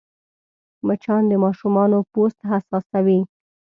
مچان 0.87 1.21
د 1.29 1.33
ماشومانو 1.43 1.97
پوست 2.11 2.39
حساسوې 2.49 3.19